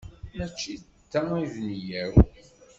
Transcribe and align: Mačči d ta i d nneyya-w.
Mačči 0.35 0.73
d 0.77 0.83
ta 1.11 1.21
i 1.43 1.45
d 1.51 1.53
nneyya-w. 1.61 2.13